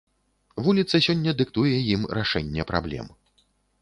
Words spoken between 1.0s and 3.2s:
сёння дыктуе ім рашэнне праблем.